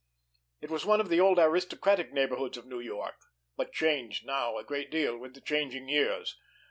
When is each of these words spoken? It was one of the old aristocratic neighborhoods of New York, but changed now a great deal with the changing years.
It 0.61 0.71
was 0.71 0.83
one 0.83 0.99
of 0.99 1.09
the 1.09 1.19
old 1.19 1.37
aristocratic 1.37 2.11
neighborhoods 2.11 2.57
of 2.57 2.65
New 2.65 2.79
York, 2.79 3.17
but 3.55 3.71
changed 3.71 4.25
now 4.25 4.57
a 4.57 4.63
great 4.63 4.89
deal 4.89 5.15
with 5.15 5.35
the 5.35 5.41
changing 5.41 5.89
years. 5.89 6.39